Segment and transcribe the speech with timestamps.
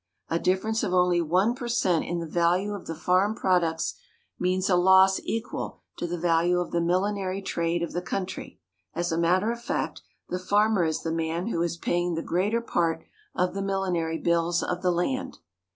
[0.29, 3.99] A difference of only one per cent in the value of the farm products
[4.39, 8.59] means a loss equal to the value of the millinery trade of the country.
[8.95, 12.61] As a matter of fact, the farmer is the man who is paying the greater
[12.61, 13.03] part
[13.35, 15.37] of the millinery bills of the land.